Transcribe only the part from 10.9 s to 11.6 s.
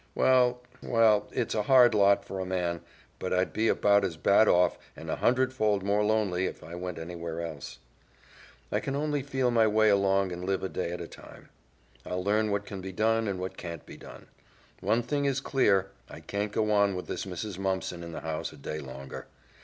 at a time.